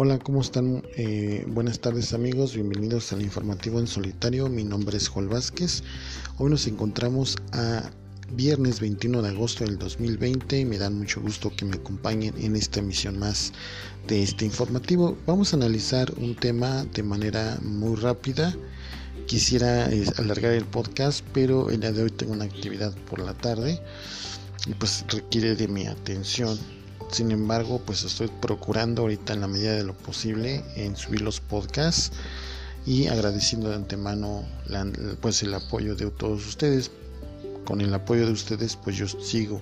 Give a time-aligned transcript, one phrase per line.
[0.00, 0.84] Hola, ¿cómo están?
[0.96, 4.48] Eh, buenas tardes amigos, bienvenidos al informativo en solitario.
[4.48, 5.82] Mi nombre es Joel Vázquez.
[6.36, 7.90] Hoy nos encontramos a
[8.30, 12.54] viernes 21 de agosto del 2020 y me dan mucho gusto que me acompañen en
[12.54, 13.52] esta emisión más
[14.06, 15.18] de este informativo.
[15.26, 18.54] Vamos a analizar un tema de manera muy rápida.
[19.26, 23.34] Quisiera eh, alargar el podcast, pero el día de hoy tengo una actividad por la
[23.34, 23.82] tarde
[24.64, 26.56] y pues requiere de mi atención
[27.10, 31.40] sin embargo, pues estoy procurando ahorita en la medida de lo posible en subir los
[31.40, 32.12] podcasts
[32.86, 34.44] y agradeciendo de antemano
[35.20, 36.90] pues el apoyo de todos ustedes.
[37.64, 39.60] Con el apoyo de ustedes, pues yo sigo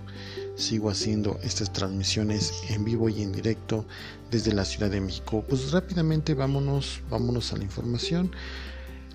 [0.56, 3.84] sigo haciendo estas transmisiones en vivo y en directo
[4.30, 5.44] desde la Ciudad de México.
[5.46, 8.32] Pues rápidamente vámonos, vámonos a la información.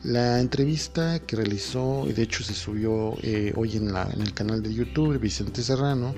[0.04, 4.34] La entrevista que realizó, y de hecho se subió eh, hoy en, la, en el
[4.34, 6.16] canal de YouTube, Vicente Serrano,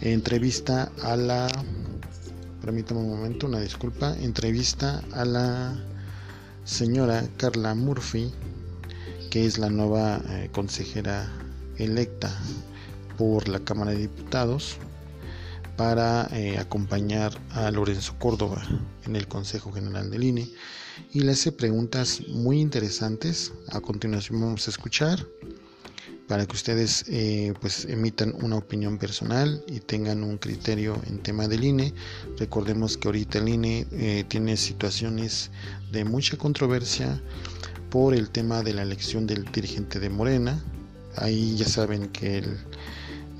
[0.00, 1.48] entrevista a la
[2.60, 5.76] permítame un momento una disculpa entrevista a la
[6.64, 8.32] señora Carla Murphy
[9.30, 11.30] que es la nueva eh, consejera
[11.76, 12.30] electa
[13.18, 14.76] por la Cámara de Diputados
[15.76, 18.62] para eh, acompañar a Lorenzo Córdoba
[19.04, 20.48] en el Consejo General del INE
[21.12, 23.52] y le hace preguntas muy interesantes.
[23.72, 25.26] A continuación vamos a escuchar
[26.28, 31.48] para que ustedes eh, pues emitan una opinión personal y tengan un criterio en tema
[31.48, 31.92] del INE.
[32.38, 35.50] Recordemos que ahorita el INE eh, tiene situaciones
[35.92, 37.20] de mucha controversia
[37.90, 40.62] por el tema de la elección del dirigente de Morena.
[41.16, 42.58] Ahí ya saben que el,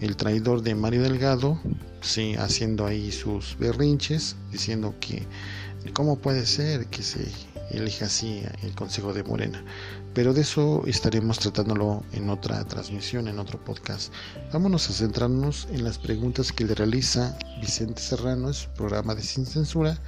[0.00, 1.58] el traidor de Mario Delgado,
[2.02, 5.26] sí, haciendo ahí sus berrinches, diciendo que
[5.92, 7.26] cómo puede ser que se
[7.70, 9.64] elija así el Consejo de Morena.
[10.14, 14.12] Pero de eso estaremos tratándolo en otra transmisión, en otro podcast.
[14.52, 19.22] Vámonos a centrarnos en las preguntas que le realiza Vicente Serrano en su programa de
[19.22, 19.98] Sin Censura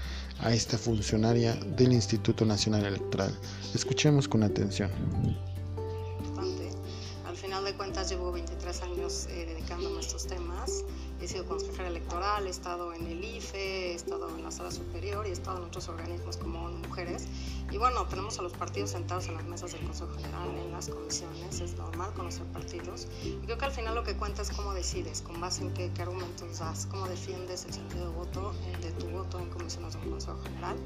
[0.40, 3.32] a esta funcionaria del Instituto Nacional Electoral.
[3.74, 4.90] Escuchemos con atención.
[7.76, 10.84] Cuentas llevo 23 años eh, dedicándome a estos temas
[11.20, 15.26] he sido consejera electoral, he estado en el IFE, he estado en la sala superior
[15.26, 17.26] y he estado en otros organismos como mujeres.
[17.70, 20.88] Y bueno, tenemos a los partidos sentados en las mesas del Consejo General, en las
[20.88, 23.08] comisiones, es normal conocer partidos.
[23.24, 25.90] Y creo que al final lo que cuenta es cómo decides, con base en qué,
[26.00, 30.08] argumentos das, cómo defiendes el sentido de voto, eh, de tu voto en comisiones del
[30.08, 30.76] Consejo General.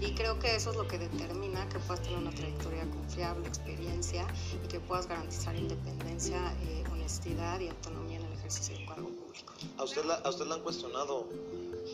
[0.00, 4.26] Y creo que eso es lo que determina que puedas tener una trayectoria confiable, experiencia
[4.64, 9.52] y que puedas garantizar independencia, eh, honestidad y autonomía en el ejercicio del cargo público.
[9.78, 11.26] ¿A usted, la, ¿A usted la han cuestionado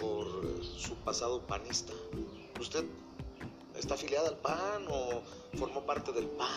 [0.01, 0.27] por
[0.63, 1.93] su pasado panista?
[2.61, 2.85] ¿Usted
[3.79, 5.23] está afiliada al PAN o
[5.59, 6.49] formó parte del PAN?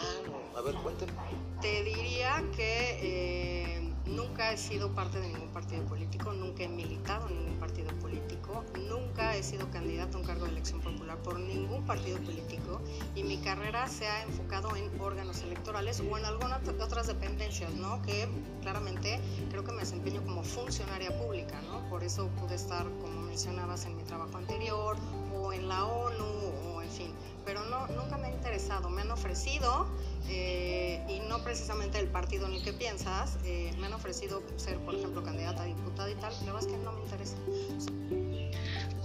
[0.55, 1.13] a ver, cuénteme.
[1.61, 7.27] Te diría que eh, nunca he sido parte de ningún partido político, nunca he militado
[7.27, 11.39] en ningún partido político, nunca he sido candidato a un cargo de elección popular por
[11.39, 12.81] ningún partido político
[13.15, 18.01] y mi carrera se ha enfocado en órganos electorales o en algunas otras dependencias, ¿no?
[18.03, 18.27] Que
[18.61, 19.19] claramente
[19.49, 21.87] creo que me desempeño como funcionaria pública, ¿no?
[21.89, 24.97] Por eso pude estar, como mencionabas, en mi trabajo anterior
[25.35, 26.25] o en la ONU
[26.73, 27.13] o en fin,
[27.45, 29.87] pero no, nunca me ha interesado, me han ofrecido
[30.27, 34.77] eh, y no precisamente el partido en el que piensas, eh, me han ofrecido ser,
[34.79, 37.35] por ejemplo, candidata a diputada y tal, pero es que no me interesa.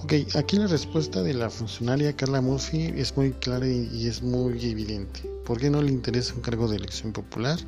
[0.04, 4.62] Ok, aquí la respuesta de la funcionaria Carla Murphy es muy clara y, es muy
[4.62, 5.22] evidente.
[5.46, 7.58] ¿Por qué no le interesa un cargo de elección popular?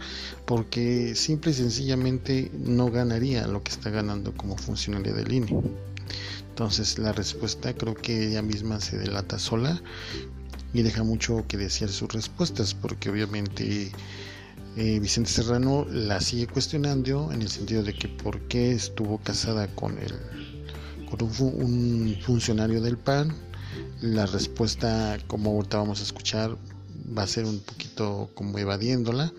[0.45, 5.63] Porque simple y sencillamente no ganaría lo que está ganando como funcionaria del INE.
[6.51, 9.81] Entonces la respuesta creo que ella misma se delata sola
[10.77, 13.91] y deja mucho que desear sus respuestas porque obviamente
[14.77, 19.69] eh, Vicente Serrano la sigue cuestionando en el sentido de que por qué estuvo casada
[19.75, 20.13] con el
[21.09, 23.35] con un, funcionario del PAN
[24.03, 26.57] la respuesta como ahorita vamos a escuchar
[27.17, 29.33] va a ser un poquito como evadiéndola.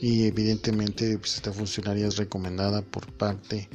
[0.00, 3.68] Y evidentemente pues, esta funcionaria es recomendada por parte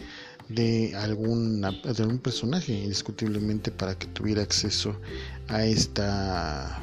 [0.50, 4.96] de, alguna, de algún personaje indiscutiblemente para que tuviera acceso
[5.52, 6.82] a, esta,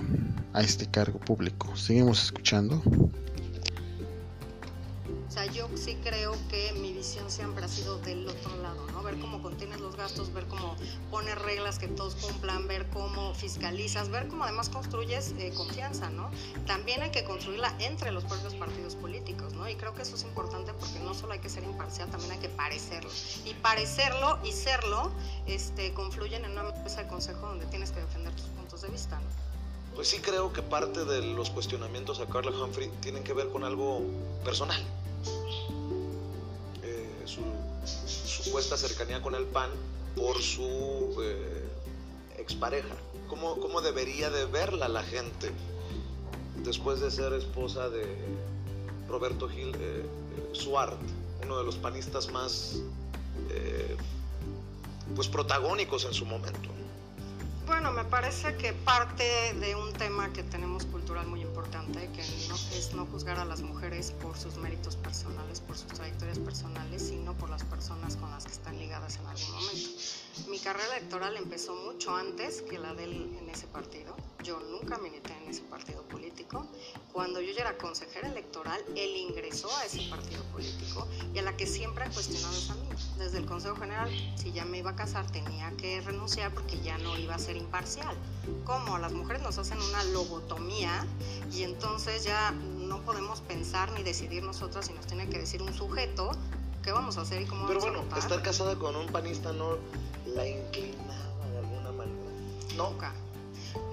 [0.52, 1.74] a este cargo público.
[1.76, 2.82] Seguimos escuchando.
[5.46, 9.02] Yo sí creo que mi visión siempre ha sido del otro lado, ¿no?
[9.02, 10.76] Ver cómo contienes los gastos, ver cómo
[11.10, 16.30] pones reglas que todos cumplan, ver cómo fiscalizas, ver cómo además construyes eh, confianza, ¿no?
[16.66, 19.68] También hay que construirla entre los propios partidos políticos, ¿no?
[19.68, 22.38] Y creo que eso es importante porque no solo hay que ser imparcial, también hay
[22.38, 23.10] que parecerlo.
[23.44, 25.10] Y parecerlo y serlo
[25.46, 29.16] este, confluyen en una mesa de consejo donde tienes que defender tus puntos de vista,
[29.20, 29.26] ¿no?
[29.94, 33.64] Pues sí creo que parte de los cuestionamientos a Carla Humphrey tienen que ver con
[33.64, 34.02] algo
[34.44, 34.84] personal
[38.04, 39.70] supuesta cercanía con el PAN
[40.16, 41.68] por su eh,
[42.38, 42.94] expareja.
[43.28, 45.50] ¿Cómo, ¿Cómo debería de verla la gente
[46.64, 48.04] después de ser esposa de
[49.08, 50.06] Roberto Gil eh,
[50.52, 50.98] Suart,
[51.44, 52.80] uno de los panistas más
[53.50, 53.96] eh,
[55.14, 56.68] pues protagónicos en su momento?
[57.66, 62.94] Bueno, me parece que parte de un tema que tenemos cultural muy que no, es
[62.94, 67.50] no juzgar a las mujeres por sus méritos personales, por sus trayectorias personales, sino por
[67.50, 69.88] las personas con las que están ligadas en algún momento.
[70.46, 74.14] Mi carrera electoral empezó mucho antes que la de él en ese partido.
[74.44, 76.66] Yo nunca milité en ese partido político.
[77.12, 81.56] Cuando yo ya era consejera electoral, él ingresó a ese partido político y a la
[81.56, 82.88] que siempre ha cuestionado es a mí.
[83.18, 86.96] Desde el Consejo General, si ya me iba a casar, tenía que renunciar porque ya
[86.98, 88.16] no iba a ser imparcial.
[88.64, 91.06] Como las mujeres nos hacen una lobotomía
[91.52, 95.74] y entonces ya no podemos pensar ni decidir nosotras y nos tiene que decir un
[95.74, 96.30] sujeto
[96.82, 99.52] qué vamos a hacer y cómo Pero vamos bueno, a estar casada con un panista
[99.52, 99.76] no
[100.38, 102.30] la inclinaba de alguna manera.
[102.76, 103.12] Nunca.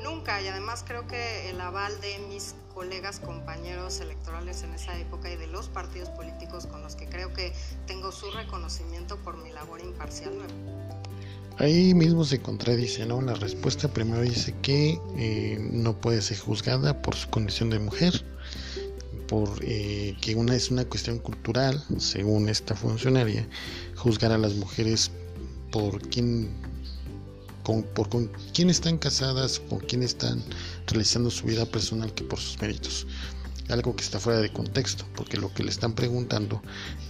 [0.03, 0.41] Nunca.
[0.41, 5.37] Y además creo que el aval de mis colegas, compañeros electorales en esa época y
[5.37, 7.53] de los partidos políticos con los que creo que
[7.87, 10.33] tengo su reconocimiento por mi labor imparcial.
[10.33, 10.85] me-
[11.57, 13.21] Ahí mismo se contradice, ¿no?
[13.21, 18.25] La respuesta primero dice que eh, no puede ser juzgada por su condición de mujer,
[19.29, 23.47] por eh, que una es una cuestión cultural, según esta funcionaria,
[23.95, 25.11] juzgar a las mujeres
[25.75, 26.49] por quién,
[27.63, 30.41] con, por con quién están casadas, con quién están
[30.87, 33.05] realizando su vida personal que por sus méritos.
[33.67, 36.61] Algo que está fuera de contexto, porque lo que le están preguntando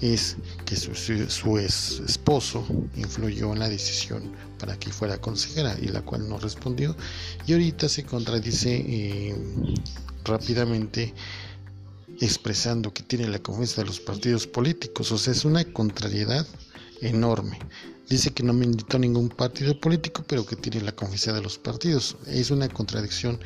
[0.02, 2.66] es que su, es- esposo
[2.96, 6.96] influyó en la decisión para que fuera consejera y la cual no respondió.
[7.46, 9.36] Y ahorita se contradice eh,
[10.24, 11.14] rápidamente
[12.20, 15.12] expresando que tiene la confianza de los partidos políticos.
[15.12, 16.48] O sea es una contrariedad
[17.02, 17.60] enorme
[18.10, 22.18] dice que no militó ningún partido político pero que tiene la confianza de los partidos
[22.28, 23.40] es una contradicción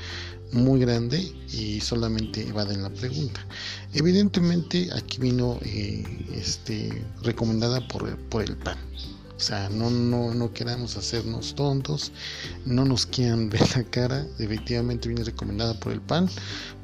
[0.51, 1.19] muy grande
[1.51, 3.45] y solamente evaden la pregunta
[3.93, 6.03] evidentemente aquí vino eh,
[6.33, 8.77] este recomendada por, por el PAN
[9.39, 12.11] o sea, no, no, no queramos hacernos tontos,
[12.65, 14.25] no nos quieran ver la cara.
[14.37, 16.29] Efectivamente viene recomendada por el PAN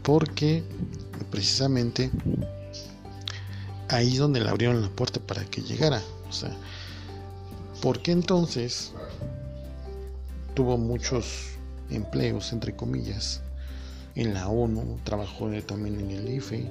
[0.04, 0.64] porque
[1.30, 2.10] precisamente
[3.90, 6.02] ahí es donde le abrieron la puerta para que llegara.
[6.30, 6.56] O sea,
[7.86, 8.94] ¿por qué entonces
[10.56, 11.50] tuvo muchos
[11.92, 13.44] empleos, entre comillas,
[14.16, 14.98] en la ONU?
[15.04, 16.68] Trabajó también en el IFE.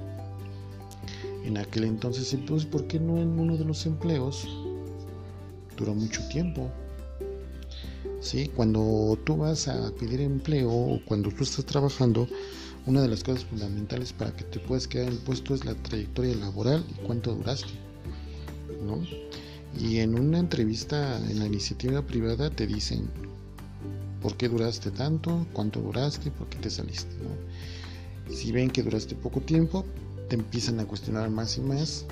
[1.45, 4.45] En aquel entonces, entonces, ¿por qué no en uno de los empleos?
[5.77, 6.69] duró mucho tiempo.
[8.19, 8.51] ¿Sí?
[8.53, 12.27] Cuando tú vas a pedir empleo o cuando tú estás trabajando,
[12.87, 15.75] una de las cosas fundamentales para que te puedas quedar en el puesto es la
[15.75, 17.71] trayectoria laboral y cuánto duraste.
[18.85, 18.99] ¿no?
[19.79, 23.09] Y en una entrevista en la iniciativa privada te dicen
[24.21, 27.15] por qué duraste tanto, cuánto duraste, por qué te saliste.
[28.29, 29.85] Si ven que duraste poco tiempo,
[30.29, 32.05] te empiezan a cuestionar más y más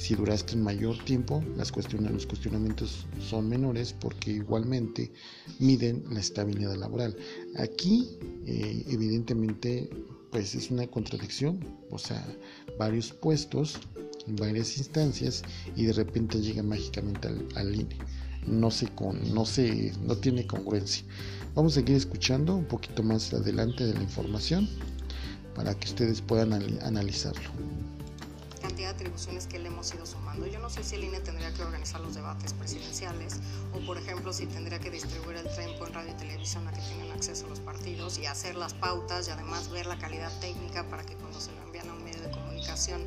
[0.00, 5.12] si duraste mayor tiempo, las cuestiona- los cuestionamientos son menores porque igualmente
[5.58, 7.14] miden la estabilidad laboral.
[7.58, 8.08] Aquí,
[8.46, 9.90] eh, evidentemente,
[10.30, 11.60] pues es una contradicción,
[11.90, 12.26] o sea,
[12.78, 13.78] varios puestos
[14.30, 15.42] varias instancias
[15.76, 17.96] y de repente llega mágicamente al, al INE.
[18.46, 21.04] No se con, no se, no tiene congruencia.
[21.54, 24.68] Vamos a seguir escuchando un poquito más adelante de la información
[25.54, 27.50] para que ustedes puedan anali- analizarlo.
[28.62, 30.46] cantidad de atribuciones que le hemos ido sumando.
[30.46, 33.36] Yo no sé si el INE tendría que organizar los debates presidenciales
[33.74, 36.80] o, por ejemplo, si tendría que distribuir el tiempo en radio y televisión a que
[36.80, 41.04] tengan acceso los partidos y hacer las pautas y además ver la calidad técnica para
[41.04, 41.50] que cuando se
[42.60, 43.06] comunicación,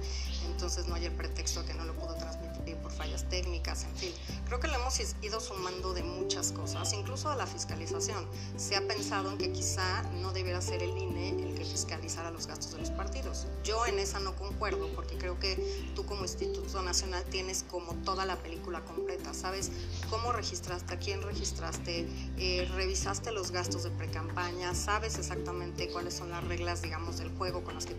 [0.52, 4.12] entonces no haya el pretexto que no lo pudo transmitir por fallas técnicas, en fin.
[4.48, 8.28] Creo que le hemos ido sumando de muchas cosas, incluso a la fiscalización.
[8.58, 12.48] Se ha pensado en que quizá no debiera ser el INE el que fiscalizara los
[12.48, 13.48] gastos de los partidos.
[13.64, 18.26] Yo en esa no concuerdo porque creo que tú como Instituto Nacional tienes como toda
[18.26, 19.72] la película completa, sabes
[20.10, 22.08] cómo registraste, a quién registraste,
[22.38, 27.64] eh, revisaste los gastos de precampaña, sabes exactamente cuáles son las reglas, digamos, del juego
[27.64, 27.96] con las que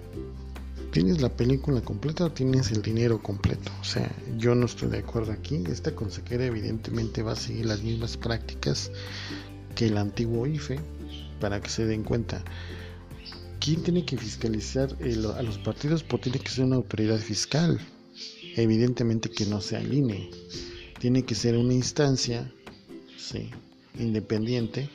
[0.93, 3.73] ¿Tienes la película completa o tienes el dinero completo?
[3.81, 5.65] O sea, yo no estoy de acuerdo aquí.
[5.69, 8.93] Esta consejera evidentemente va a seguir las mismas prácticas
[9.75, 10.79] que el antiguo IFE
[11.41, 12.45] para que se den cuenta.
[13.59, 16.05] ¿Quién tiene que fiscalizar el- a los partidos?
[16.05, 17.81] Pues tiene que ser una autoridad fiscal.
[18.57, 20.31] Evidentemente que no sea el INE.
[21.01, 22.53] Tiene que ser una instancia
[23.19, 23.51] sí,
[23.99, 24.91] independiente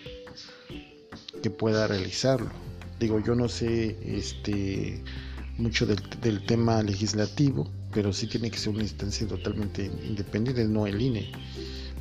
[1.44, 2.52] que pueda realizarlo.
[3.00, 5.02] Digo, yo no sé este
[5.60, 10.88] mucho del, del tema legislativo, pero sí tiene que ser una instancia totalmente independiente, no
[10.88, 11.32] el INE.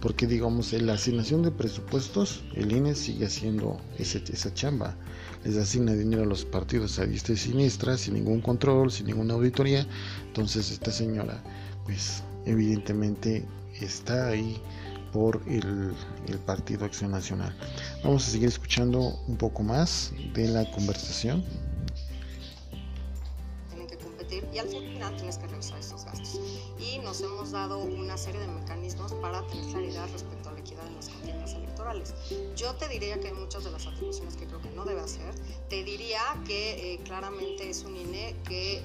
[0.00, 4.96] porque digamos en la asignación de presupuestos el INE sigue haciendo esa chamba
[5.44, 9.34] les asigna dinero a los partidos a diestra y siniestra sin ningún control sin ninguna
[9.34, 9.84] auditoría
[10.28, 11.42] entonces esta señora
[11.84, 13.44] pues evidentemente
[13.80, 14.60] está ahí
[15.12, 15.94] por el,
[16.46, 17.54] Partido Acción Nacional.
[18.04, 21.44] Vamos a seguir escuchando un poco más de la conversación.
[24.52, 26.40] Y al final tienes que revisar estos gastos.
[26.78, 30.86] Y nos hemos dado una serie de mecanismos para tener claridad respecto a la equidad
[30.86, 32.14] en las contiendas electorales.
[32.56, 35.34] Yo te diría que hay muchas de las atribuciones que creo que no debe hacer.
[35.68, 38.82] Te diría que eh, claramente es un INE que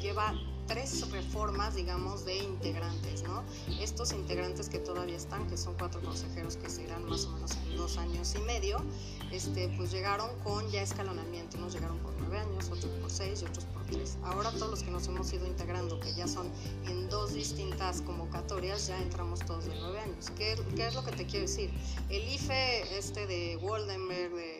[0.00, 0.34] lleva
[0.70, 3.42] tres reformas, digamos, de integrantes, ¿no?
[3.80, 7.56] Estos integrantes que todavía están, que son cuatro consejeros que se irán más o menos
[7.56, 8.80] en dos años y medio,
[9.32, 13.44] este, pues llegaron con ya escalonamiento, unos llegaron por nueve años, otros por seis y
[13.44, 14.16] otros por tres.
[14.22, 16.48] Ahora todos los que nos hemos ido integrando, que ya son
[16.86, 20.30] en dos distintas convocatorias, ya entramos todos de nueve años.
[20.36, 21.70] ¿Qué, qué es lo que te quiero decir?
[22.08, 24.59] El IFE este de Woldenberg, de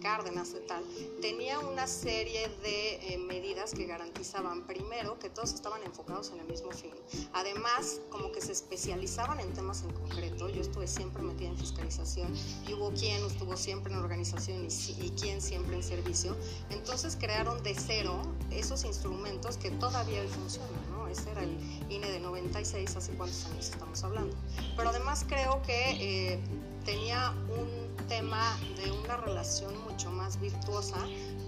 [0.00, 0.84] Cárdenas de tal,
[1.20, 6.46] tenía una serie de eh, medidas que garantizaban, primero, que todos estaban enfocados en el
[6.46, 6.92] mismo fin.
[7.32, 10.48] Además, como que se especializaban en temas en concreto.
[10.48, 12.34] Yo estuve siempre metida en fiscalización
[12.66, 16.36] y hubo quien estuvo siempre en organización y, y quien siempre en servicio.
[16.70, 21.08] Entonces crearon de cero esos instrumentos que todavía funcionan, ¿no?
[21.08, 21.56] Ese era el
[21.90, 24.36] INE de 96, hace cuántos años estamos hablando.
[24.76, 26.40] Pero además creo que eh,
[26.84, 30.96] tenía un tema de una relación mucho más virtuosa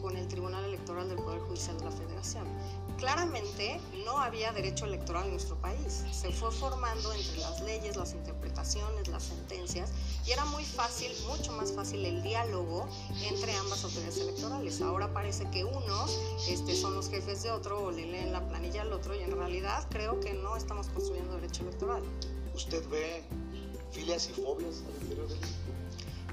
[0.00, 2.46] con el Tribunal Electoral del Poder Judicial de la Federación.
[2.98, 6.04] Claramente no había derecho electoral en nuestro país.
[6.12, 9.90] Se fue formando entre las leyes, las interpretaciones, las sentencias
[10.26, 12.88] y era muy fácil, mucho más fácil el diálogo
[13.22, 14.80] entre ambas autoridades electorales.
[14.80, 18.82] Ahora parece que unos este, son los jefes de otro o le leen la planilla
[18.82, 22.02] al otro y en realidad creo que no estamos construyendo derecho electoral.
[22.54, 23.24] ¿Usted ve
[23.92, 25.38] filias y fobias al interior del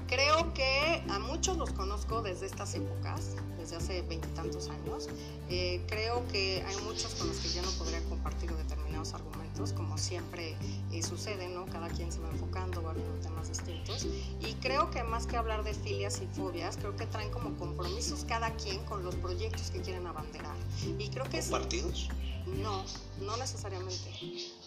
[0.06, 5.08] Creo que a muchos los conozco desde estas épocas, desde hace veintitantos años.
[5.48, 9.96] Eh, creo que hay muchos con los que ya no podría compartir determinados argumentos, como
[9.98, 10.56] siempre
[10.92, 11.64] eh, sucede, ¿no?
[11.66, 14.06] Cada quien se va enfocando, va viendo temas distintos.
[14.40, 18.24] Y creo que más que hablar de filias y fobias, creo que traen como compromisos
[18.24, 20.56] cada quien con los proyectos que quieren abanderar.
[20.98, 21.42] Y creo que.
[21.42, 22.08] ¿Partidos?
[22.46, 22.84] No,
[23.22, 24.12] no necesariamente,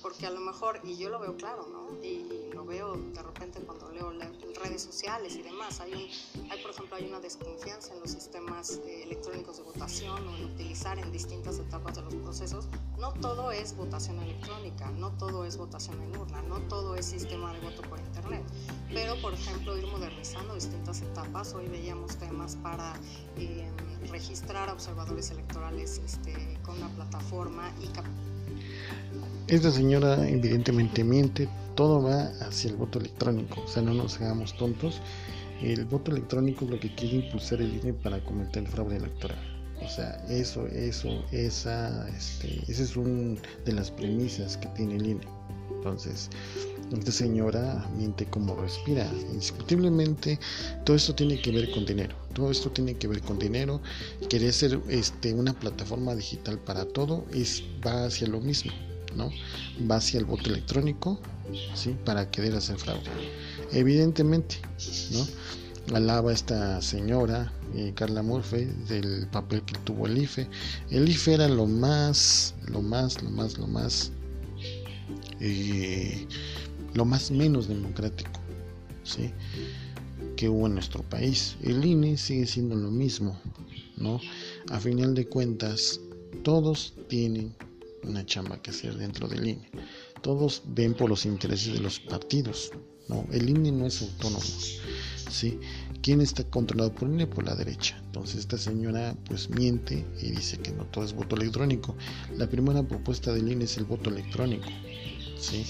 [0.07, 2.01] porque a lo mejor, y yo lo veo claro, ¿no?
[2.01, 4.13] Y, lo veo de repente cuando leo
[4.63, 8.79] redes sociales y demás, hay, un, hay por ejemplo, hay una desconfianza en los sistemas
[8.85, 12.69] eh, electrónicos de votación o en utilizar en distintas etapas de los procesos.
[12.97, 17.51] No todo es votación electrónica, no todo es votación en urna, no todo es sistema
[17.51, 18.45] de voto por internet,
[18.93, 22.93] pero por ejemplo ir modernizando distintas etapas, hoy veíamos temas para...
[23.35, 23.69] Eh,
[24.09, 27.87] registrar a observadores electorales este, con una plataforma y
[29.47, 34.55] esta señora evidentemente miente, todo va hacia el voto electrónico, o sea, no nos hagamos
[34.57, 35.01] tontos.
[35.61, 39.39] El voto electrónico es lo que quiere impulsar el INE para cometer el fraude electoral.
[39.81, 45.05] O sea, eso, eso, esa, este, esa es una de las premisas que tiene el
[45.05, 45.36] INE.
[45.75, 46.29] Entonces,
[46.91, 49.09] esta señora miente como respira.
[49.31, 50.39] Indiscutiblemente,
[50.85, 52.15] todo esto tiene que ver con dinero.
[52.33, 53.81] Todo esto tiene que ver con dinero.
[54.29, 58.71] Querer ser este, una plataforma digital para todo es, va hacia lo mismo,
[59.15, 59.31] ¿no?
[59.89, 61.19] Va hacia el voto electrónico,
[61.73, 61.95] ¿sí?
[62.05, 63.09] Para querer hacer fraude.
[63.71, 64.57] Evidentemente,
[65.11, 65.25] ¿no?
[65.95, 70.47] alaba esta señora, eh, Carla Murphy, del papel que tuvo el IFE.
[70.89, 74.11] El IFE era lo más, lo más, lo más, lo más
[76.93, 78.39] lo más menos democrático
[79.03, 79.31] ¿sí?
[80.35, 81.57] que hubo en nuestro país.
[81.63, 83.39] El INE sigue siendo lo mismo,
[83.97, 84.19] ¿no?
[84.69, 85.99] A final de cuentas,
[86.43, 87.55] todos tienen
[88.03, 89.69] una chamba que hacer dentro del INE.
[90.27, 92.73] Todos ven por los intereses de los partidos,
[93.07, 93.25] ¿no?
[93.31, 94.43] El INE no es autónomo,
[95.31, 95.57] ¿sí?
[96.01, 97.27] ¿Quién está controlado por el INE?
[97.27, 97.97] Por la derecha.
[98.07, 101.95] Entonces esta señora pues miente y dice que no todo es voto electrónico.
[102.35, 104.67] La primera propuesta del INE es el voto electrónico,
[105.39, 105.63] ¿sí?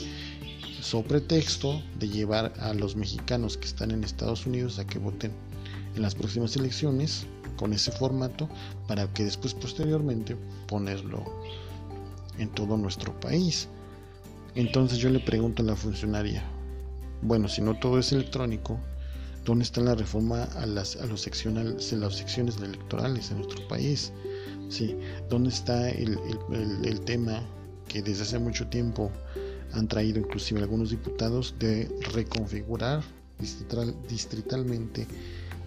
[0.82, 5.34] sobre pretexto de llevar a los mexicanos que están en Estados Unidos a que voten
[5.96, 8.50] en las próximas elecciones con ese formato
[8.88, 10.36] para que después posteriormente
[10.68, 11.24] ponerlo
[12.40, 13.70] en todo nuestro país.
[14.58, 16.44] Entonces yo le pregunto a la funcionaria,
[17.22, 18.80] bueno, si no todo es electrónico,
[19.46, 24.12] ¿dónde está la reforma a las, a los seccionales, las secciones electorales en nuestro país?
[24.70, 24.98] Sí,
[25.30, 26.18] ¿dónde está el,
[26.84, 27.40] el, tema
[27.88, 29.12] que desde hace mucho tiempo
[29.74, 33.04] han traído inclusive algunos diputados de reconfigurar
[34.10, 35.06] distritalmente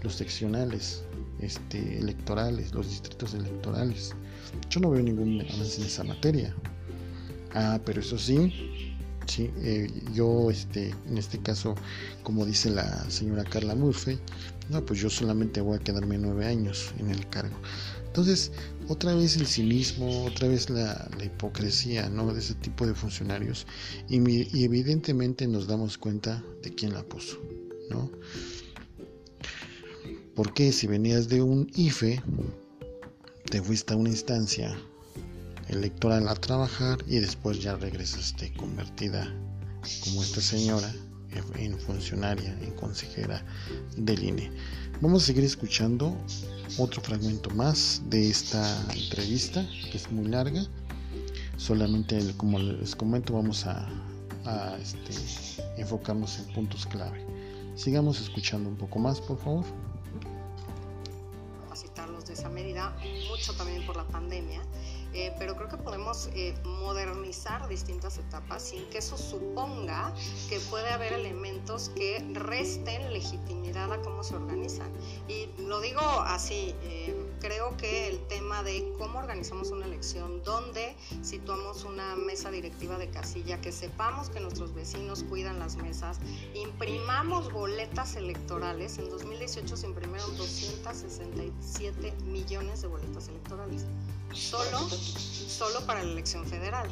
[0.03, 1.05] los seccionales
[1.39, 4.17] este, electorales, los distritos electorales.
[4.69, 6.57] Yo no veo ningún avance en esa materia.
[7.55, 8.53] Ah, pero eso sí,
[9.39, 11.75] Eh, yo, este, en este caso,
[12.23, 14.19] como dice la señora Carla Murphy,
[14.69, 17.57] no, pues yo solamente voy a quedarme nueve años en el cargo.
[18.07, 18.51] Entonces,
[18.89, 22.33] otra vez el cinismo, otra vez la, hipocresía ¿no?
[22.33, 23.67] de ese tipo de funcionarios
[24.09, 27.39] y, y, evidentemente nos damos cuenta de quién la puso.
[27.89, 28.11] ¿no?
[30.35, 32.23] Porque si venías de un IFE,
[33.49, 34.77] te fuiste a una instancia
[35.71, 39.33] electoral a trabajar y después ya regresaste convertida
[40.05, 40.93] como esta señora
[41.57, 43.45] en funcionaria, en consejera
[43.97, 44.50] del INE.
[45.00, 46.17] Vamos a seguir escuchando
[46.77, 48.62] otro fragmento más de esta
[48.93, 50.62] entrevista que es muy larga.
[51.57, 53.89] Solamente como les comento vamos a,
[54.83, 55.12] este,
[55.81, 57.25] enfocarnos en puntos clave.
[57.77, 59.65] Sigamos escuchando un poco más, por favor.
[61.62, 62.97] Capacitarlos de esa medida,
[63.31, 64.61] mucho también por la pandemia
[65.12, 70.14] eh, pero creo que podemos eh, modernizar distintas etapas sin que eso suponga
[70.49, 74.90] que puede haber elementos que resten legitimidad a cómo se organizan.
[75.29, 80.95] Y lo digo así, eh, creo que el tema de cómo organizamos una elección, dónde
[81.23, 86.19] situamos una mesa directiva de casilla, que sepamos que nuestros vecinos cuidan las mesas,
[86.55, 93.87] imprimamos boletas electorales, en 2018 se imprimieron 267 millones de boletas electorales
[94.33, 96.89] solo, solo para la elección federal.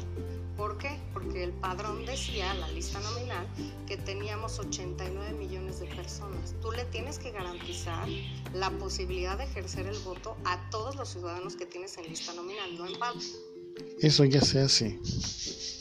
[0.59, 0.99] ¿Por qué?
[1.13, 3.47] Porque el padrón decía, la lista nominal,
[3.87, 6.53] que teníamos 89 millones de personas.
[6.61, 8.09] Tú le tienes que garantizar
[8.53, 12.77] la posibilidad de ejercer el voto a todos los ciudadanos que tienes en lista nominal,
[12.77, 13.23] no en padrón.
[14.01, 14.99] Eso ya se hace.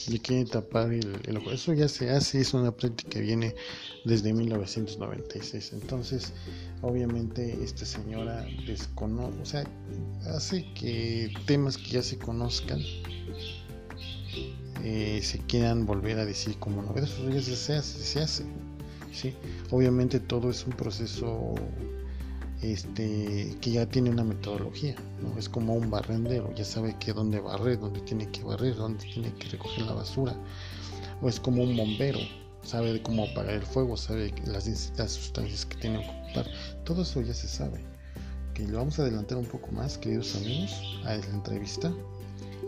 [0.08, 1.50] Le quieren tapar el, ojo.
[1.50, 3.54] Eso ya se hace, es una práctica que viene
[4.04, 5.72] desde 1996.
[5.74, 6.32] Entonces,
[6.80, 9.64] obviamente, esta señora desconoce, o sea,
[10.34, 12.80] hace que temas que ya se conozcan
[14.84, 17.08] eh, se quieran volver a decir como novedad.
[17.08, 18.44] Eso ya se hace, se hace.
[19.12, 19.34] ¿sí?
[19.70, 21.54] Obviamente, todo es un proceso
[22.62, 25.38] este, que ya tiene una metodología, ¿no?
[25.38, 29.32] es como un barrendero, ya sabe que dónde barrer, dónde tiene que barrer, dónde tiene
[29.34, 30.36] que recoger la basura,
[31.22, 32.18] o es como un bombero,
[32.62, 36.46] sabe cómo apagar el fuego, sabe las distintas sustancias que tiene que ocupar,
[36.84, 37.80] todo eso ya se sabe.
[38.54, 40.72] Que lo vamos a adelantar un poco más, queridos amigos,
[41.04, 41.92] a la entrevista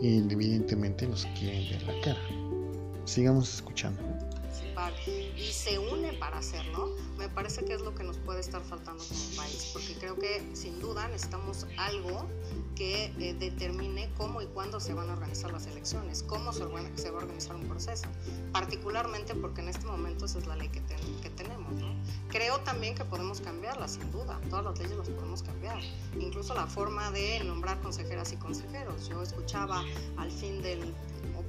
[0.01, 2.19] y evidentemente nos quieren ver la cara.
[3.03, 4.01] Sigamos escuchando
[5.07, 9.03] y se une para hacerlo, me parece que es lo que nos puede estar faltando
[9.03, 12.27] como país, porque creo que sin duda necesitamos algo
[12.75, 16.79] que eh, determine cómo y cuándo se van a organizar las elecciones, cómo se, va
[16.79, 18.07] a organizar un proceso,
[18.51, 20.81] particularmente porque en este momento esa es la ley que,
[21.21, 21.73] que tenemos.
[21.73, 21.93] ¿no?
[22.29, 25.79] Creo también que podemos cambiarla, sin duda, todas las leyes las podemos cambiar,
[26.19, 29.07] incluso la forma de nombrar consejeras y consejeros.
[29.07, 29.83] Yo escuchaba
[30.17, 30.93] al fin del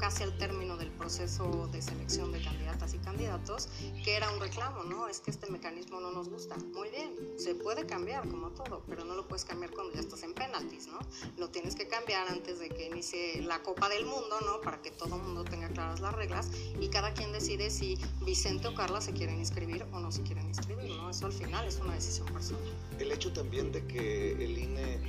[0.02, 3.68] casi al término del proceso de selección de candidatas y candidatos,
[4.04, 5.06] que era un reclamo, ¿no?
[5.06, 6.56] Es que este mecanismo no nos gusta.
[6.74, 10.24] Muy bien, se puede cambiar como todo, pero no lo puedes cambiar cuando ya estás
[10.24, 10.98] en penaltis, ¿no?
[11.38, 14.60] Lo tienes que cambiar antes de que inicie la Copa del Mundo, ¿no?
[14.60, 18.66] Para que todo el mundo tenga claras las reglas y cada quien decide si Vicente
[18.66, 21.10] o Carla se quieren inscribir o no se quieren inscribir, ¿no?
[21.10, 22.74] Eso al final es una decisión personal.
[22.98, 25.00] El hecho también de que el INE eh,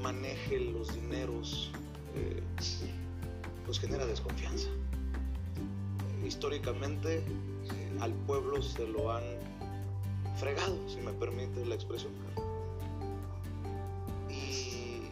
[0.00, 1.70] maneje los dineros
[2.14, 2.42] eh,
[3.64, 4.68] pues genera desconfianza.
[6.24, 9.22] Históricamente eh, al pueblo se lo han
[10.36, 12.12] fregado, si me permite la expresión.
[14.30, 15.02] Y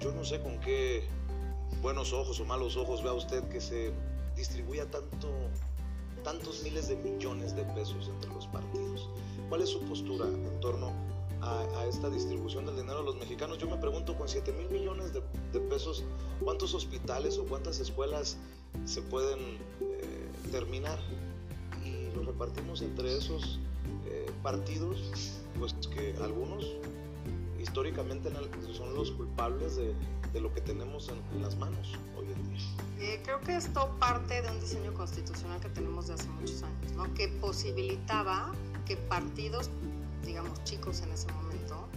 [0.00, 1.04] yo no sé con qué
[1.82, 3.92] buenos ojos o malos ojos vea usted que se
[4.36, 5.28] distribuya tanto,
[6.24, 9.08] tantos miles de millones de pesos entre los partidos.
[9.48, 10.92] ¿Cuál es su postura en torno
[11.42, 13.58] a, esta distribución del dinero a los mexicanos.
[13.58, 16.04] Yo me pregunto, con 7 mil millones de, pesos,
[16.40, 18.36] ¿cuántos hospitales o cuántas escuelas
[18.84, 19.38] se pueden
[19.80, 20.98] eh, terminar?
[21.84, 23.58] Y los repartimos entre esos
[24.06, 26.66] eh, partidos, pues que algunos
[27.60, 28.30] históricamente
[28.72, 29.94] son los culpables de,
[30.40, 32.60] lo que tenemos en, las manos hoy en día.
[33.00, 36.92] Eh, creo que esto parte de un diseño constitucional que tenemos de hace muchos años,
[36.92, 37.12] ¿no?
[37.14, 38.52] que posibilitaba
[38.84, 39.70] que partidos
[40.26, 41.88] digamos, chicos en ese momento,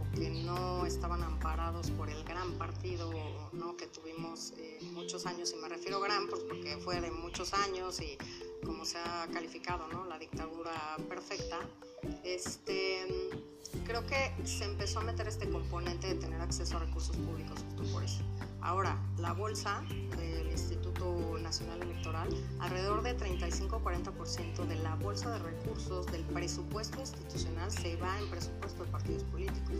[0.00, 3.10] o que no estaban amparados por el gran partido
[3.52, 3.76] ¿no?
[3.76, 8.00] que tuvimos eh, muchos años, y me refiero gran pues porque fue de muchos años
[8.00, 8.16] y
[8.64, 10.04] como se ha calificado, ¿no?
[10.04, 11.58] la dictadura perfecta,
[12.24, 13.04] este,
[13.84, 17.92] creo que se empezó a meter este componente de tener acceso a recursos públicos justo
[17.92, 18.22] por eso.
[18.62, 19.82] Ahora, la bolsa
[20.16, 22.28] del Instituto Nacional Electoral
[22.60, 28.84] alrededor de 35-40% de la bolsa de recursos del presupuesto institucional se va en presupuesto
[28.84, 29.76] de partidos políticos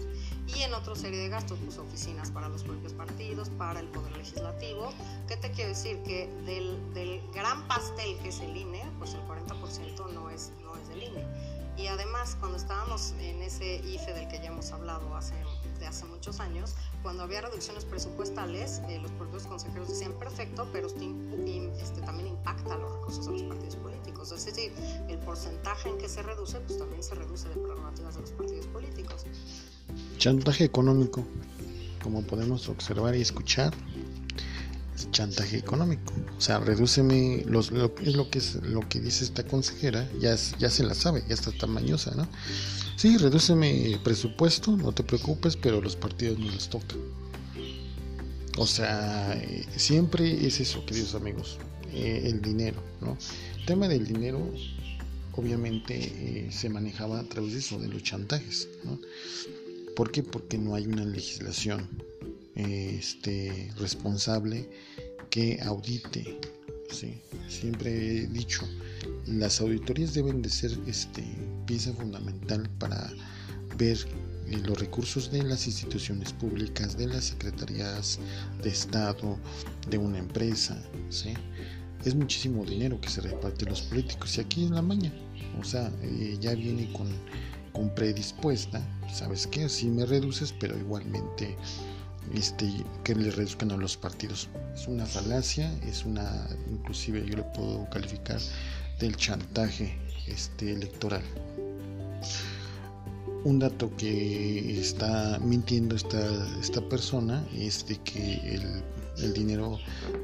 [0.48, 4.16] y en otra serie de gastos, pues oficinas para los propios partidos, para el poder
[4.16, 4.92] legislativo.
[5.28, 6.02] ¿Qué te quiero decir?
[6.02, 10.76] Que del, del gran pastel que es el INE, pues el 40% no es, no
[10.76, 11.24] es del INE.
[11.76, 15.34] Y además, cuando estábamos en ese IFE del que ya hemos hablado hace,
[15.78, 20.86] de hace muchos años, cuando había reducciones presupuestales, eh, los propios consejeros decían perfecto, pero
[20.86, 21.04] este,
[21.82, 24.32] este, también impacta los recursos de los partidos políticos.
[24.32, 24.72] Es decir,
[25.08, 28.66] el porcentaje en que se reduce, pues también se reduce de prerrogativas de los partidos
[28.68, 29.26] políticos.
[30.18, 31.26] Chantaje económico,
[32.02, 33.74] como podemos observar y escuchar,
[34.94, 36.12] es chantaje económico.
[36.38, 40.36] O sea, redúceme, los, lo, es lo que es lo que dice esta consejera, ya,
[40.58, 42.28] ya se la sabe, ya está tan mañosa, ¿no?
[42.96, 46.96] Sí, redúceme presupuesto, no te preocupes, pero los partidos no les toca.
[48.58, 51.58] O sea, eh, siempre es eso, queridos amigos,
[51.92, 53.16] eh, el dinero, ¿no?
[53.58, 54.52] El tema del dinero,
[55.32, 58.98] obviamente, eh, se manejaba a través de eso, de los chantajes, ¿no?
[59.96, 60.22] ¿Por qué?
[60.22, 61.88] Porque no hay una legislación
[62.54, 64.68] este, responsable
[65.30, 66.38] que audite.
[66.90, 67.14] ¿sí?
[67.48, 68.68] Siempre he dicho,
[69.26, 71.24] las auditorías deben de ser este,
[71.66, 73.10] pieza fundamental para
[73.76, 73.98] ver
[74.48, 78.18] eh, los recursos de las instituciones públicas, de las secretarías
[78.62, 79.38] de Estado,
[79.88, 80.80] de una empresa.
[81.10, 81.34] ¿sí?
[82.04, 85.12] Es muchísimo dinero que se reparte los políticos y aquí en la maña.
[85.60, 87.08] O sea, eh, ya viene con,
[87.72, 89.68] con predispuesta, ¿sabes qué?
[89.68, 91.56] Si me reduces, pero igualmente
[92.34, 92.68] este,
[93.04, 94.48] que le reduzcan a los partidos.
[94.74, 98.40] Es una falacia, es una, inclusive yo le puedo calificar
[98.98, 101.22] del chantaje este, electoral.
[103.44, 108.62] Un dato que está mintiendo esta, esta persona es de que el,
[109.18, 109.78] el dinero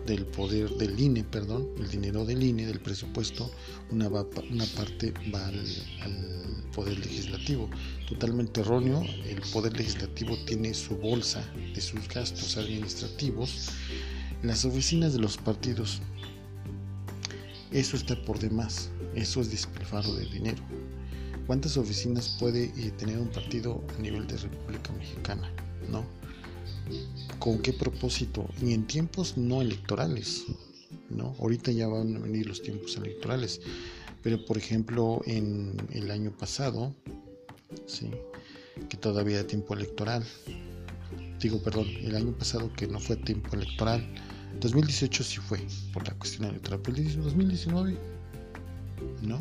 [0.06, 3.50] del poder del INE, perdón, el dinero del INE, del presupuesto,
[3.90, 5.58] una, una parte va al,
[6.02, 7.68] al, poder legislativo.
[8.08, 11.42] Totalmente erróneo, el poder legislativo tiene su bolsa
[11.74, 13.70] de sus gastos administrativos,
[14.42, 16.00] las oficinas de los partidos.
[17.72, 20.62] Eso está por demás, eso es despilfarro de dinero.
[21.46, 25.50] ¿Cuántas oficinas puede eh, tener un partido a nivel de República Mexicana?
[25.90, 26.04] ¿No?
[27.38, 28.46] ¿Con qué propósito?
[28.60, 30.44] Y en tiempos no electorales,
[31.08, 31.34] ¿no?
[31.38, 33.60] Ahorita ya van a venir los tiempos electorales,
[34.22, 36.94] pero por ejemplo en el año pasado,
[37.86, 38.10] ¿sí?
[38.88, 40.24] Que todavía era tiempo electoral,
[41.40, 44.06] digo, perdón, el año pasado que no fue tiempo electoral,
[44.60, 45.60] 2018 sí fue
[45.92, 47.98] por la cuestión electoral, pero 2019,
[49.22, 49.38] ¿no?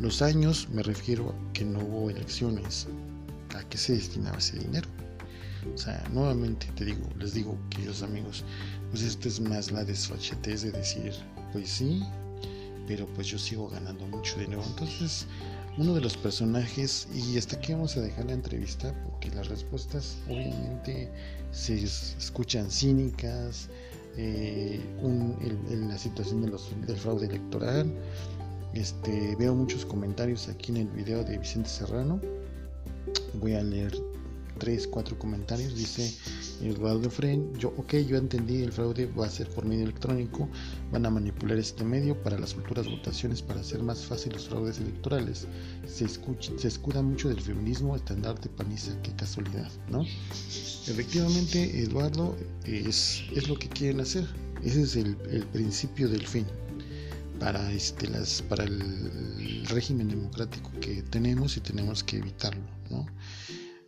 [0.00, 2.86] Los años me refiero a que no hubo elecciones,
[3.54, 4.88] ¿a qué se destinaba ese dinero?
[5.74, 8.44] O sea, nuevamente te digo, les digo, queridos amigos,
[8.90, 11.12] pues esto es más la desfachatez de decir,
[11.52, 12.02] pues sí,
[12.86, 14.62] pero pues yo sigo ganando mucho dinero.
[14.66, 15.26] Entonces,
[15.78, 20.16] uno de los personajes, y hasta aquí vamos a dejar la entrevista, porque las respuestas
[20.28, 21.10] obviamente
[21.52, 23.68] se escuchan cínicas,
[24.16, 24.80] eh,
[25.88, 27.90] la situación de los, del fraude electoral.
[28.74, 32.20] Este, veo muchos comentarios aquí en el video de Vicente Serrano.
[33.34, 33.92] Voy a leer
[34.58, 35.74] tres, cuatro comentarios.
[35.76, 36.10] Dice
[36.62, 40.48] Eduardo Fren, yo, ok, yo entendí, el fraude va a ser por medio electrónico,
[40.90, 44.78] van a manipular este medio para las futuras votaciones para hacer más fácil los fraudes
[44.78, 45.46] electorales.
[45.86, 50.02] Se, escucha, se escuda mucho del feminismo, estandarte paniza, qué casualidad, ¿no?
[50.02, 54.26] Efectivamente, Eduardo, es, es lo que quieren hacer.
[54.62, 55.16] Ese es el
[55.52, 56.46] principio del fin
[57.42, 63.04] para este las para el régimen democrático que tenemos y tenemos que evitarlo ¿no?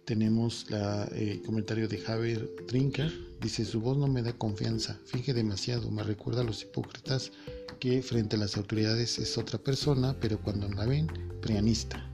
[0.04, 5.32] tenemos el eh, comentario de Javier Trinker dice su voz no me da confianza finge
[5.32, 7.30] demasiado me recuerda a los hipócritas
[7.78, 11.06] que frente a las autoridades es otra persona pero cuando la ven
[11.40, 12.10] prianista.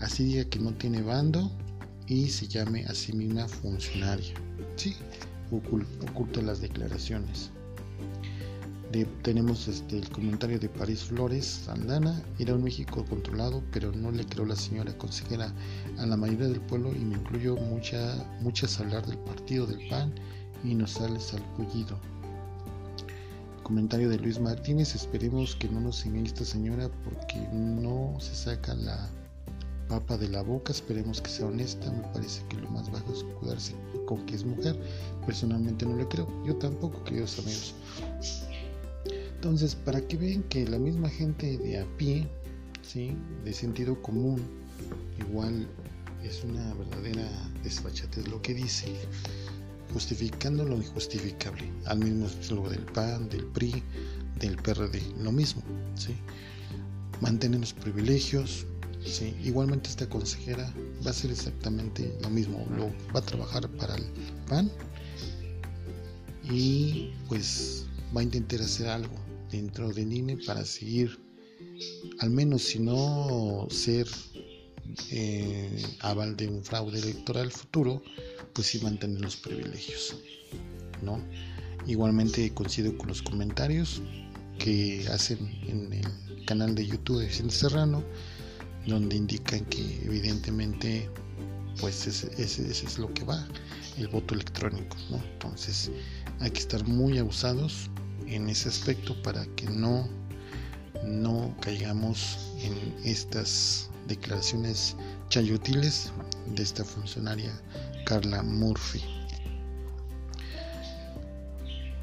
[0.00, 1.50] Así diga que no tiene bando
[2.06, 4.34] y se llame a sí misma funcionaria
[4.76, 4.94] sí
[5.50, 7.50] oculta las declaraciones
[9.04, 14.24] tenemos este, el comentario de París Flores Sandana, era un México controlado, pero no le
[14.24, 15.52] creo la señora consejera
[15.98, 20.14] a la mayoría del pueblo y me incluyo mucha, muchas hablar del partido del PAN
[20.64, 21.98] y nos sale salcullido.
[23.62, 28.74] Comentario de Luis Martínez, esperemos que no nos engañe esta señora porque no se saca
[28.74, 29.10] la
[29.88, 33.22] papa de la boca, esperemos que sea honesta, me parece que lo más bajo es
[33.38, 33.74] cuidarse
[34.06, 34.78] con que es mujer,
[35.26, 37.74] personalmente no le creo, yo tampoco, queridos amigos.
[39.36, 42.26] Entonces, para que vean que la misma gente de a pie,
[42.82, 43.12] ¿sí?
[43.44, 44.40] de sentido común,
[45.20, 45.68] igual
[46.24, 47.28] es una verdadera
[47.62, 48.86] desfachatez lo que dice,
[49.92, 53.82] justificando lo injustificable, al mismo lo del PAN, del PRI,
[54.40, 55.62] del PRD, lo mismo,
[55.96, 56.16] ¿sí?
[57.20, 58.64] mantienen los privilegios,
[59.04, 59.36] ¿sí?
[59.44, 60.72] igualmente esta consejera
[61.04, 62.66] va a hacer exactamente lo mismo,
[63.14, 64.06] va a trabajar para el
[64.48, 64.72] PAN
[66.50, 67.84] y pues
[68.16, 71.18] va a intentar hacer algo dentro del INE para seguir,
[72.20, 74.06] al menos si no ser
[75.10, 78.02] eh, aval de un fraude electoral futuro,
[78.52, 80.16] pues sí mantener los privilegios,
[81.02, 81.20] ¿no?
[81.86, 84.02] Igualmente coincido con los comentarios
[84.58, 88.02] que hacen en el canal de YouTube de Vicente Serrano,
[88.86, 91.08] donde indican que evidentemente
[91.80, 93.46] pues ese, es lo que va,
[93.98, 95.16] el voto electrónico, ¿no?
[95.32, 95.90] Entonces
[96.40, 97.90] hay que estar muy abusados
[98.26, 100.08] en ese aspecto para que no,
[101.04, 104.96] no caigamos en estas declaraciones
[105.28, 106.12] chayutiles
[106.54, 107.52] de esta funcionaria
[108.04, 109.02] Carla Murphy.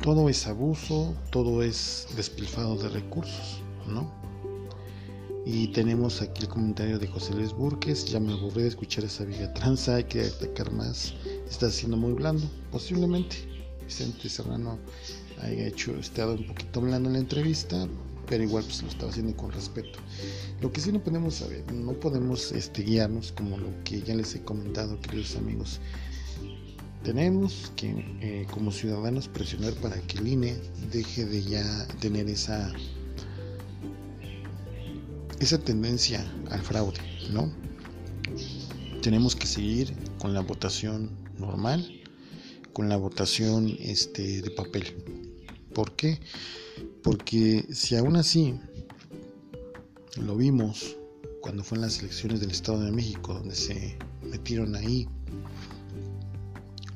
[0.02, 4.12] Todo es abuso, todo es despilfado de recursos, ¿no?
[5.46, 9.26] Y tenemos aquí el comentario de José Luis Burques, ya me aburrí de escuchar esa
[9.26, 11.14] vieja tranza, hay que atacar más,
[11.50, 13.54] está siendo muy blando, posiblemente.
[13.86, 14.80] Vicente Serrano
[15.42, 17.88] haya hecho, estado un poquito blando en la entrevista,
[18.28, 20.00] pero igual pues lo estaba haciendo con respeto.
[20.62, 24.36] Lo que sí no podemos saber, no podemos este, guiarnos como lo que ya les
[24.36, 25.80] he comentado, queridos amigos.
[27.04, 27.90] Tenemos que
[28.22, 30.56] eh, como ciudadanos presionar para que el INE
[30.92, 32.72] deje de ya tener esa
[35.40, 37.00] esa tendencia al fraude,
[37.32, 37.52] ¿no?
[39.02, 42.02] Tenemos que seguir con la votación normal,
[42.72, 45.13] con la votación este, de papel.
[45.74, 46.20] ¿Por qué?
[47.02, 48.60] Porque si aún así
[50.18, 50.96] lo vimos
[51.42, 55.08] cuando fue en las elecciones del Estado de México, donde se metieron ahí,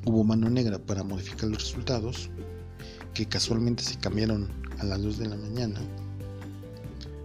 [0.04, 2.30] hubo mano negra para modificar los resultados,
[3.14, 5.80] que casualmente se cambiaron a las 2 de la mañana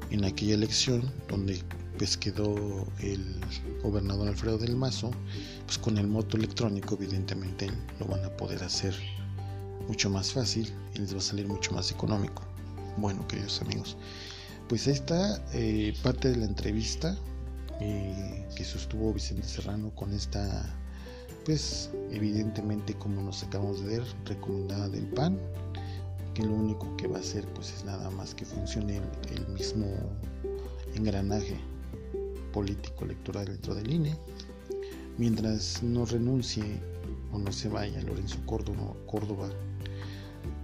[0.09, 1.61] en aquella elección, donde
[1.97, 3.39] pues quedó el
[3.83, 5.11] gobernador Alfredo del Mazo,
[5.65, 8.95] pues con el moto electrónico evidentemente lo van a poder hacer
[9.87, 12.43] mucho más fácil y les va a salir mucho más económico.
[12.97, 13.97] Bueno, queridos amigos,
[14.69, 17.17] pues está eh, parte de la entrevista
[17.79, 20.63] eh, que sostuvo Vicente Serrano con esta,
[21.45, 25.39] pues evidentemente como nos acabamos de ver, recomendada del PAN,
[26.33, 29.01] que lo único que va a hacer pues es nada más que funcione
[29.35, 29.87] el, mismo
[30.95, 31.57] engranaje
[32.51, 34.15] político electoral dentro del INE,
[35.17, 36.63] mientras no renuncie
[37.31, 39.49] o no se vaya Lorenzo Córdoba, Córdoba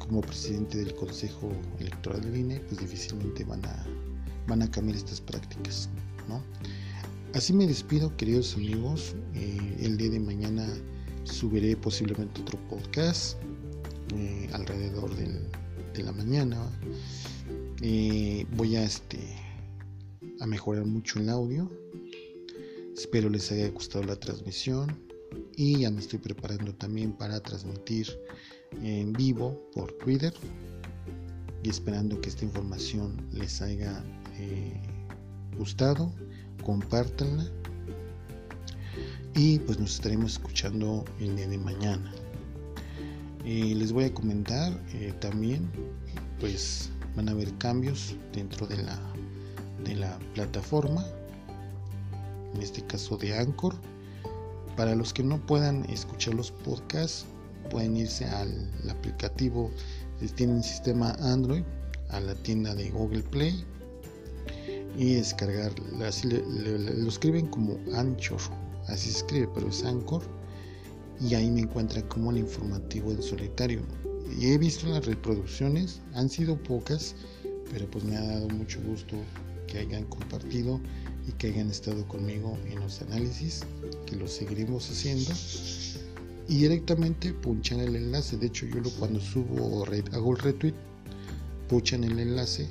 [0.09, 3.85] como presidente del Consejo Electoral del INE, pues difícilmente van a,
[4.47, 5.87] van a cambiar estas prácticas.
[6.27, 6.43] ¿no?
[7.35, 9.15] Así me despido, queridos amigos.
[9.35, 10.67] Eh, el día de mañana
[11.25, 13.37] subiré posiblemente otro podcast
[14.15, 16.57] eh, alrededor de la mañana.
[17.83, 19.19] Eh, voy a, este,
[20.39, 21.69] a mejorar mucho el audio.
[22.97, 25.07] Espero les haya gustado la transmisión
[25.55, 28.07] y ya me estoy preparando también para transmitir
[28.81, 30.33] en vivo por Twitter
[31.63, 34.03] y esperando que esta información les haya
[34.37, 34.79] eh,
[35.57, 36.11] gustado,
[36.63, 37.45] compártanla
[39.35, 42.11] y pues nos estaremos escuchando el día de mañana.
[43.45, 45.69] Eh, les voy a comentar eh, también,
[46.39, 48.99] pues van a haber cambios dentro de la,
[49.83, 51.05] de la plataforma,
[52.53, 53.75] en este caso de Anchor.
[54.75, 57.25] Para los que no puedan escuchar los podcasts,
[57.69, 59.71] pueden irse al aplicativo
[60.19, 61.63] si tienen sistema Android
[62.09, 63.63] a la tienda de Google Play
[64.97, 68.39] y descargar lo escriben como Anchor
[68.87, 70.23] así se escribe pero es Anchor
[71.21, 73.81] y ahí me encuentran como el informativo en solitario.
[74.39, 77.15] Y he visto las reproducciones han sido pocas
[77.71, 79.15] pero pues me ha dado mucho gusto
[79.67, 80.79] que hayan compartido
[81.27, 83.61] y que hayan estado conmigo en los análisis
[84.05, 85.31] que lo seguiremos haciendo
[86.49, 88.35] y directamente punchan el enlace.
[88.35, 90.73] De hecho, yo lo, cuando subo hago el retweet,
[91.69, 92.67] punchan el enlace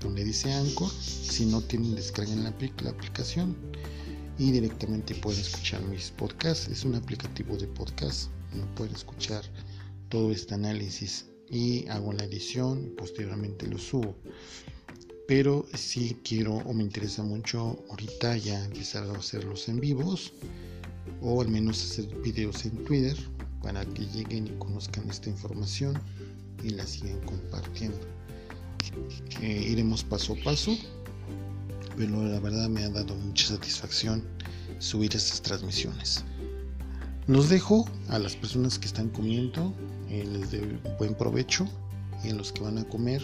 [0.00, 0.88] donde dice Anchor.
[0.90, 3.56] Si no tienen, descarguen la, aplicación
[4.38, 6.68] y directamente pueden escuchar mis podcasts.
[6.68, 8.30] Es un aplicativo de podcast,
[8.76, 9.44] pueden escuchar
[10.08, 14.14] todo este análisis y hago la edición y posteriormente lo subo.
[15.26, 20.32] Pero si quiero o me interesa mucho ahorita ya empezar a hacerlos en vivos
[21.20, 23.16] o al menos hacer videos en Twitter
[23.62, 26.00] para que lleguen y conozcan esta información
[26.62, 27.98] y la sigan compartiendo.
[29.42, 30.76] Eh, iremos paso a paso,
[31.96, 34.24] pero la verdad me ha dado mucha satisfacción
[34.78, 36.24] subir estas transmisiones.
[37.26, 39.74] Los dejo a las personas que están comiendo,
[40.08, 41.68] eh, les doy buen provecho
[42.24, 43.22] y a los que van a comer,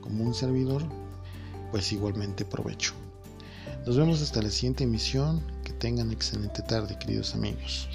[0.00, 0.82] como un servidor,
[1.70, 2.92] pues igualmente provecho.
[3.86, 5.42] Nos vemos hasta la siguiente emisión.
[5.82, 7.88] Tengan excelente tarde, queridos amigos.